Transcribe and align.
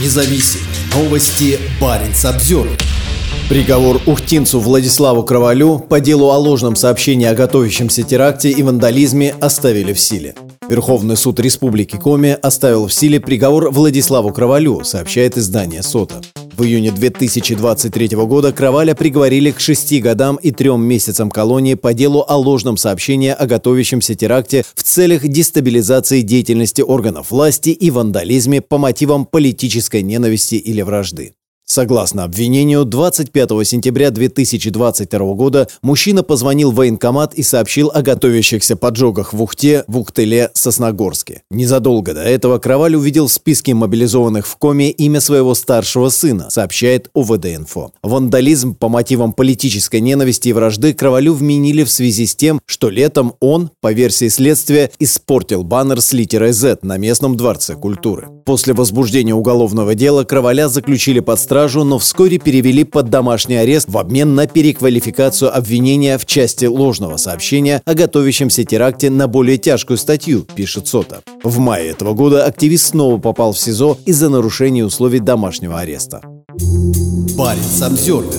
независим. 0.00 0.60
Новости 0.94 1.58
Баренц 1.80 2.24
обзор. 2.24 2.68
Приговор 3.48 4.00
ухтинцу 4.06 4.58
Владиславу 4.58 5.22
Кровалю 5.22 5.78
по 5.78 6.00
делу 6.00 6.30
о 6.30 6.38
ложном 6.38 6.76
сообщении 6.76 7.26
о 7.26 7.34
готовящемся 7.34 8.02
теракте 8.02 8.50
и 8.50 8.62
вандализме 8.62 9.34
оставили 9.40 9.92
в 9.92 10.00
силе. 10.00 10.34
Верховный 10.68 11.16
суд 11.16 11.40
Республики 11.40 11.96
Коми 11.96 12.38
оставил 12.40 12.86
в 12.86 12.92
силе 12.92 13.20
приговор 13.20 13.70
Владиславу 13.70 14.32
Кровалю, 14.32 14.82
сообщает 14.84 15.36
издание 15.36 15.82
«Сота». 15.82 16.22
В 16.56 16.62
июне 16.62 16.92
2023 16.92 18.08
года 18.16 18.52
Кроваля 18.52 18.94
приговорили 18.94 19.50
к 19.50 19.60
шести 19.60 20.00
годам 20.00 20.36
и 20.36 20.52
трем 20.52 20.82
месяцам 20.82 21.30
колонии 21.30 21.74
по 21.74 21.92
делу 21.92 22.24
о 22.26 22.36
ложном 22.36 22.76
сообщении 22.76 23.30
о 23.30 23.46
готовящемся 23.46 24.14
теракте 24.14 24.64
в 24.74 24.82
целях 24.82 25.26
дестабилизации 25.26 26.20
деятельности 26.20 26.80
органов 26.80 27.30
власти 27.30 27.70
и 27.70 27.90
вандализме 27.90 28.62
по 28.62 28.78
мотивам 28.78 29.26
политической 29.26 30.02
ненависти 30.02 30.54
или 30.54 30.82
вражды. 30.82 31.34
Согласно 31.66 32.24
обвинению, 32.24 32.84
25 32.84 33.48
сентября 33.66 34.10
2022 34.10 35.18
года 35.32 35.66
мужчина 35.80 36.22
позвонил 36.22 36.70
в 36.70 36.74
военкомат 36.74 37.32
и 37.34 37.42
сообщил 37.42 37.90
о 37.92 38.02
готовящихся 38.02 38.76
поджогах 38.76 39.32
в 39.32 39.42
Ухте, 39.42 39.84
в 39.86 39.96
Ухтыле, 39.96 40.50
Сосногорске. 40.52 41.42
Незадолго 41.50 42.12
до 42.12 42.20
этого 42.22 42.58
Кроваль 42.58 42.96
увидел 42.96 43.28
в 43.28 43.32
списке 43.32 43.72
мобилизованных 43.72 44.46
в 44.46 44.56
Коме 44.56 44.90
имя 44.90 45.22
своего 45.22 45.54
старшего 45.54 46.10
сына, 46.10 46.50
сообщает 46.50 47.08
УВД-инфо. 47.14 47.92
Вандализм 48.02 48.74
по 48.74 48.90
мотивам 48.90 49.32
политической 49.32 50.00
ненависти 50.00 50.50
и 50.50 50.52
вражды 50.52 50.92
Кровалю 50.92 51.32
вменили 51.32 51.82
в 51.84 51.90
связи 51.90 52.26
с 52.26 52.36
тем, 52.36 52.60
что 52.66 52.90
летом 52.90 53.36
он, 53.40 53.70
по 53.80 53.90
версии 53.90 54.28
следствия, 54.28 54.90
испортил 54.98 55.64
баннер 55.64 56.02
с 56.02 56.12
литерой 56.12 56.52
Z 56.52 56.80
на 56.82 56.98
местном 56.98 57.38
дворце 57.38 57.74
культуры. 57.74 58.28
После 58.44 58.74
возбуждения 58.74 59.34
уголовного 59.34 59.94
дела 59.94 60.24
Кроваля 60.24 60.68
заключили 60.68 61.20
под 61.20 61.40
стражу, 61.54 61.84
но 61.84 62.00
вскоре 62.00 62.38
перевели 62.38 62.82
под 62.82 63.10
домашний 63.10 63.54
арест 63.54 63.88
в 63.88 63.96
обмен 63.96 64.34
на 64.34 64.48
переквалификацию 64.48 65.56
обвинения 65.56 66.18
в 66.18 66.26
части 66.26 66.64
ложного 66.64 67.16
сообщения 67.16 67.80
о 67.84 67.94
готовящемся 67.94 68.64
теракте 68.64 69.08
на 69.08 69.28
более 69.28 69.56
тяжкую 69.56 69.98
статью, 69.98 70.44
пишет 70.56 70.88
Сота. 70.88 71.22
В 71.44 71.60
мае 71.60 71.90
этого 71.90 72.12
года 72.12 72.44
активист 72.44 72.86
снова 72.86 73.18
попал 73.18 73.52
в 73.52 73.58
СИЗО 73.60 73.98
из-за 74.04 74.30
нарушения 74.30 74.84
условий 74.84 75.20
домашнего 75.20 75.78
ареста. 75.78 76.22
Парень 77.38 77.62
Самсервер 77.62 78.34